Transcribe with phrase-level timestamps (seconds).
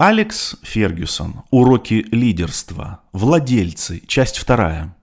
[0.00, 1.42] Алекс Фергюсон.
[1.50, 3.00] Уроки лидерства.
[3.12, 4.00] Владельцы.
[4.06, 4.94] Часть вторая.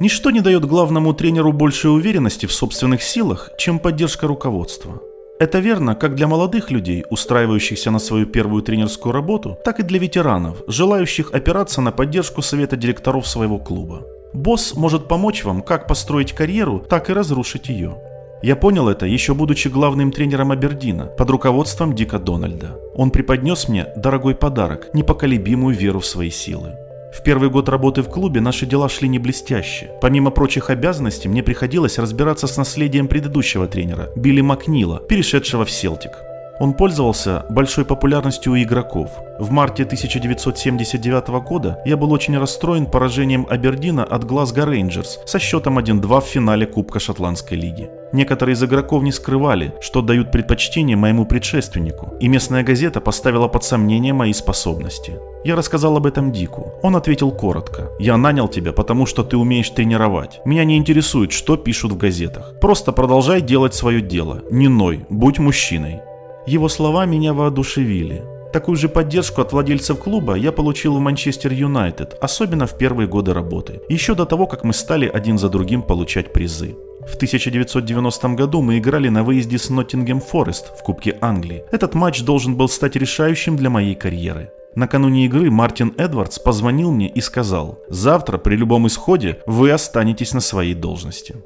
[0.00, 5.00] Ничто не дает главному тренеру большей уверенности в собственных силах, чем поддержка руководства.
[5.38, 10.00] Это верно как для молодых людей, устраивающихся на свою первую тренерскую работу, так и для
[10.00, 14.02] ветеранов, желающих опираться на поддержку совета директоров своего клуба.
[14.32, 17.96] Босс может помочь вам как построить карьеру, так и разрушить ее.
[18.42, 22.78] Я понял это, еще будучи главным тренером Абердина, под руководством Дика Дональда.
[22.94, 26.76] Он преподнес мне дорогой подарок, непоколебимую веру в свои силы.
[27.12, 29.90] В первый год работы в клубе наши дела шли не блестяще.
[30.00, 36.12] Помимо прочих обязанностей, мне приходилось разбираться с наследием предыдущего тренера, Билли Макнила, перешедшего в Селтик.
[36.60, 39.10] Он пользовался большой популярностью у игроков.
[39.38, 45.78] В марте 1979 года я был очень расстроен поражением Абердина от Глазго Рейнджерс со счетом
[45.78, 47.90] 1-2 в финале Кубка Шотландской лиги.
[48.12, 53.62] Некоторые из игроков не скрывали, что дают предпочтение моему предшественнику, и местная газета поставила под
[53.62, 55.18] сомнение мои способности.
[55.44, 56.72] Я рассказал об этом Дику.
[56.82, 57.90] Он ответил коротко.
[58.00, 60.40] «Я нанял тебя, потому что ты умеешь тренировать.
[60.44, 62.54] Меня не интересует, что пишут в газетах.
[62.60, 64.42] Просто продолжай делать свое дело.
[64.50, 66.00] Не ной, будь мужчиной».
[66.48, 68.24] Его слова меня воодушевили.
[68.54, 73.34] Такую же поддержку от владельцев клуба я получил в Манчестер Юнайтед, особенно в первые годы
[73.34, 76.74] работы, еще до того, как мы стали один за другим получать призы.
[77.06, 81.64] В 1990 году мы играли на выезде с Ноттингем Форест в Кубке Англии.
[81.70, 84.50] Этот матч должен был стать решающим для моей карьеры.
[84.74, 90.40] Накануне игры Мартин Эдвардс позвонил мне и сказал, «Завтра при любом исходе вы останетесь на
[90.40, 91.36] своей должности».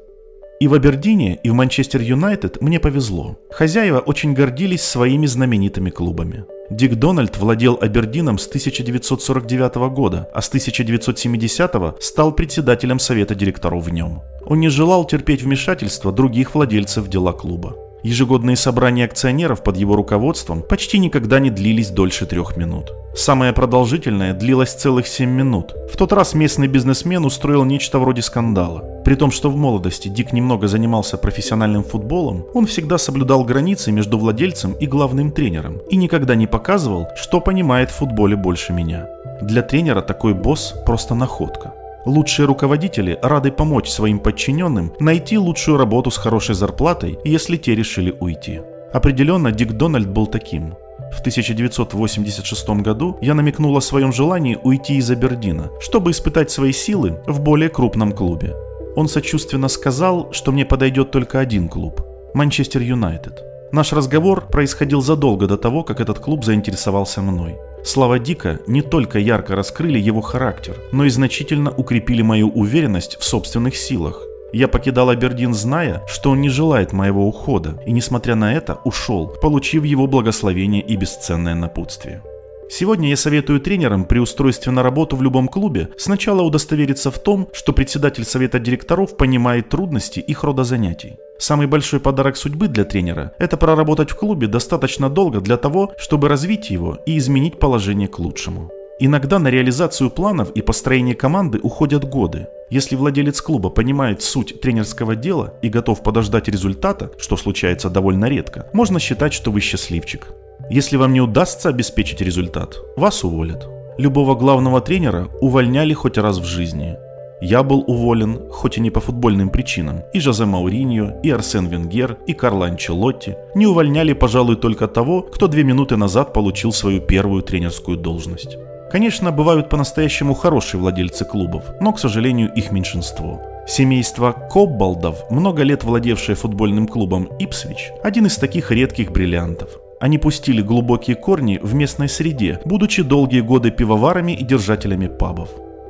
[0.63, 3.37] И в Абердине, и в Манчестер Юнайтед мне повезло.
[3.51, 6.45] Хозяева очень гордились своими знаменитыми клубами.
[6.69, 13.89] Дик Дональд владел Абердином с 1949 года, а с 1970 стал председателем совета директоров в
[13.89, 14.21] нем.
[14.45, 17.75] Он не желал терпеть вмешательства других владельцев дела клуба.
[18.03, 22.91] Ежегодные собрания акционеров под его руководством почти никогда не длились дольше трех минут.
[23.15, 25.73] Самое продолжительное длилось целых 7 минут.
[25.91, 29.01] В тот раз местный бизнесмен устроил нечто вроде скандала.
[29.05, 34.17] При том, что в молодости Дик немного занимался профессиональным футболом, он всегда соблюдал границы между
[34.17, 39.07] владельцем и главным тренером и никогда не показывал, что понимает в футболе больше меня.
[39.41, 41.73] Для тренера такой босс просто находка.
[42.05, 48.13] Лучшие руководители рады помочь своим подчиненным найти лучшую работу с хорошей зарплатой, если те решили
[48.19, 48.61] уйти.
[48.91, 50.75] Определенно, Дик Дональд был таким.
[51.13, 57.21] В 1986 году я намекнул о своем желании уйти из Абердина, чтобы испытать свои силы
[57.25, 58.53] в более крупном клубе.
[58.95, 62.01] Он сочувственно сказал, что мне подойдет только один клуб–
[62.33, 63.43] Манчестер Юнайтед.
[63.71, 67.57] Наш разговор происходил задолго до того, как этот клуб заинтересовался мной.
[67.85, 73.23] Слова Дика не только ярко раскрыли его характер, но и значительно укрепили мою уверенность в
[73.23, 74.25] собственных силах.
[74.53, 79.27] Я покидал Абердин, зная, что он не желает моего ухода, и несмотря на это ушел,
[79.41, 82.21] получив его благословение и бесценное напутствие.
[82.69, 87.49] Сегодня я советую тренерам при устройстве на работу в любом клубе сначала удостовериться в том,
[87.53, 91.17] что председатель совета директоров понимает трудности их рода занятий.
[91.37, 96.29] Самый большой подарок судьбы для тренера– это проработать в клубе достаточно долго для того, чтобы
[96.29, 98.71] развить его и изменить положение к лучшему.
[98.99, 102.47] Иногда на реализацию планов и построение команды уходят годы.
[102.69, 108.67] Если владелец клуба понимает суть тренерского дела и готов подождать результата, что случается довольно редко,
[108.71, 110.27] можно считать, что вы счастливчик.
[110.69, 113.67] Если вам не удастся обеспечить результат, вас уволят.
[113.97, 116.95] Любого главного тренера увольняли хоть раз в жизни.
[117.41, 120.03] Я был уволен, хоть и не по футбольным причинам.
[120.13, 125.47] И Жозе Мауриньо, и Арсен Венгер, и Карло Анчелотти не увольняли, пожалуй, только того, кто
[125.47, 128.57] две минуты назад получил свою первую тренерскую должность.
[128.89, 133.41] Конечно, бывают по-настоящему хорошие владельцы клубов, но, к сожалению, их меньшинство.
[133.67, 139.79] Семейство Коббалдов, много лет владевшее футбольным клубом Ипсвич, один из таких редких бриллиантов.
[139.99, 145.49] Они пустили глубокие корни в местной среде, будучи долгие годы пивоварами и держателями пабов.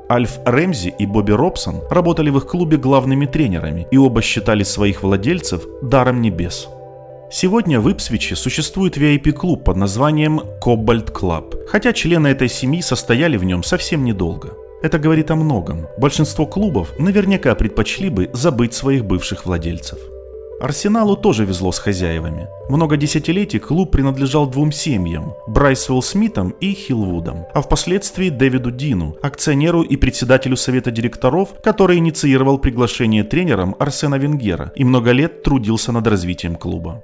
[0.10, 5.02] Альф Рэмзи и Бобби Робсон работали в их клубе главными тренерами и оба считали своих
[5.02, 6.68] владельцев даром небес.
[7.32, 13.44] Сегодня в Ипсвиче существует VIP-клуб под названием Cobalt Club, хотя члены этой семьи состояли в
[13.44, 14.52] нем совсем недолго.
[14.84, 15.88] Это говорит о многом.
[15.98, 19.98] Большинство клубов наверняка предпочли бы забыть своих бывших владельцев.
[20.60, 22.48] Арсеналу тоже везло с хозяевами.
[22.70, 29.82] Много десятилетий клуб принадлежал двум семьям– Брайсвелл Смитам и Хилвудам, а впоследствии Дэвиду Дину, акционеру
[29.82, 36.08] и председателю совета директоров, который инициировал приглашение тренером Арсена Венгера и много лет трудился над
[36.08, 37.04] развитием клуба.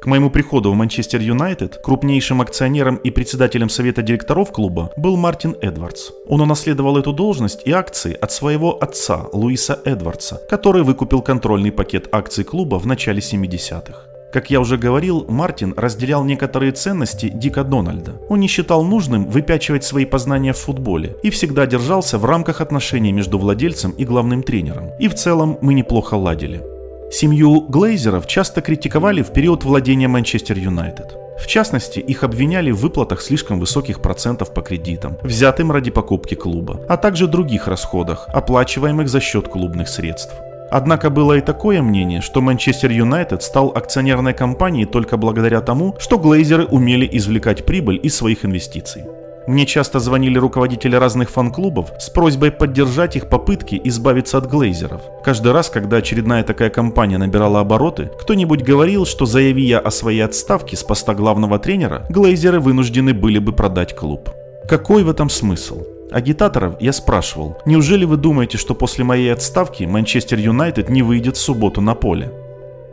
[0.00, 5.56] К моему приходу в Манчестер Юнайтед крупнейшим акционером и председателем совета директоров клуба был Мартин
[5.60, 6.10] Эдвардс.
[6.28, 12.08] Он унаследовал эту должность и акции от своего отца Луиса Эдвардса, который выкупил контрольный пакет
[12.12, 14.08] акций клуба в начале 70-х.
[14.32, 18.20] Как я уже говорил, Мартин разделял некоторые ценности Дика Дональда.
[18.28, 23.10] Он не считал нужным выпячивать свои познания в футболе и всегда держался в рамках отношений
[23.10, 24.90] между владельцем и главным тренером.
[25.00, 26.77] И в целом мы неплохо ладили.
[27.10, 31.16] Семью Глейзеров часто критиковали в период владения Манчестер Юнайтед.
[31.38, 36.80] В частности, их обвиняли в выплатах слишком высоких процентов по кредитам, взятым ради покупки клуба,
[36.86, 40.34] а также других расходах, оплачиваемых за счет клубных средств.
[40.70, 46.18] Однако было и такое мнение, что Манчестер Юнайтед стал акционерной компанией только благодаря тому, что
[46.18, 49.04] глейзеры умели извлекать прибыль из своих инвестиций.
[49.48, 55.00] Мне часто звонили руководители разных фан-клубов с просьбой поддержать их попытки избавиться от глейзеров.
[55.24, 60.20] Каждый раз, когда очередная такая компания набирала обороты, кто-нибудь говорил, что заяви я о своей
[60.20, 64.28] отставке с поста главного тренера, глейзеры вынуждены были бы продать клуб.
[64.68, 65.82] Какой в этом смысл?
[66.10, 71.40] Агитаторов я спрашивал, неужели вы думаете, что после моей отставки Манчестер Юнайтед не выйдет в
[71.40, 72.30] субботу на поле?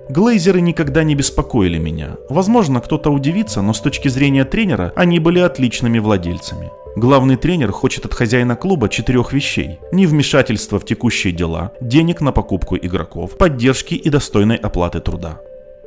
[0.09, 2.17] Глейзеры никогда не беспокоили меня.
[2.29, 6.71] Возможно, кто-то удивится, но с точки зрения тренера они были отличными владельцами.
[6.95, 9.79] Главный тренер хочет от хозяина клуба четырех вещей.
[9.91, 15.39] Невмешательства в текущие дела, денег на покупку игроков, поддержки и достойной оплаты труда.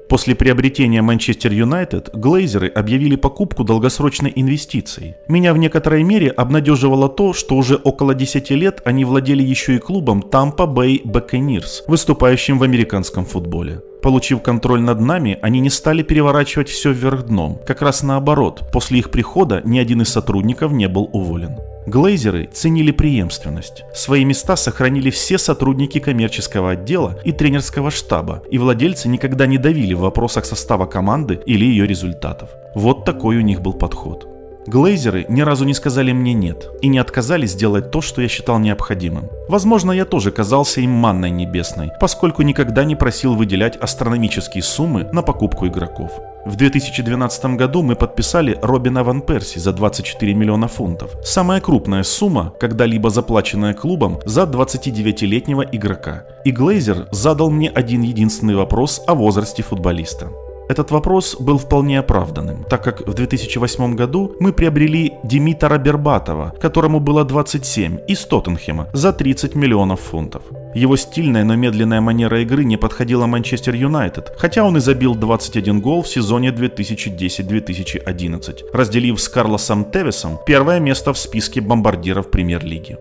[0.09, 5.17] После приобретения Манчестер Юнайтед глейзеры объявили покупку долгосрочной инвестицией.
[5.29, 9.79] Меня в некоторой мере обнадеживало то, что уже около 10 лет они владели еще и
[9.79, 13.82] клубом Tampa Bay Buccaneers, выступающим в американском футболе.
[14.03, 17.61] Получив контроль над нами, они не стали переворачивать все вверх дном.
[17.67, 21.56] Как раз наоборот, после их прихода ни один из сотрудников не был уволен.
[21.87, 23.85] Глейзеры ценили преемственность.
[23.95, 29.95] Свои места сохранили все сотрудники коммерческого отдела и тренерского штаба, и владельцы никогда не давили
[29.95, 32.50] в вопросах состава команды или ее результатов.
[32.75, 34.38] Вот такой у них был подход.
[34.69, 38.59] Глейзеры ни разу не сказали мне «нет» и не отказались сделать то, что я считал
[38.59, 39.31] необходимым.
[39.49, 45.23] Возможно, я тоже казался им манной небесной, поскольку никогда не просил выделять астрономические суммы на
[45.23, 46.11] покупку игроков.
[46.44, 51.12] В 2012 году мы подписали Робина Ван Перси за 24 миллиона фунтов.
[51.25, 56.25] Самая крупная сумма, когда-либо заплаченная клубом за 29-летнего игрока.
[56.44, 60.29] И Глейзер задал мне один единственный вопрос о возрасте футболиста.
[60.69, 67.00] Этот вопрос был вполне оправданным, так как в 2008 году мы приобрели Димитра Бербатова, которому
[67.00, 70.43] было 27, из Тоттенхема за 30 миллионов фунтов.
[70.75, 75.81] Его стильная, но медленная манера игры не подходила Манчестер Юнайтед, хотя он и забил 21
[75.81, 82.99] гол в сезоне 2010-2011, разделив с Карлосом Тевесом первое место в списке бомбардиров премьер-лиги.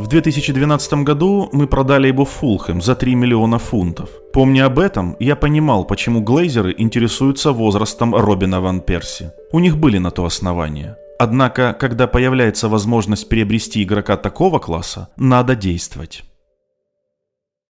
[0.00, 4.08] В 2012 году мы продали его в Фулхэм за 3 миллиона фунтов.
[4.32, 9.30] Помня об этом, я понимал, почему глейзеры интересуются возрастом Робина Ван Перси.
[9.52, 10.96] У них были на то основания.
[11.18, 16.24] Однако, когда появляется возможность приобрести игрока такого класса, надо действовать.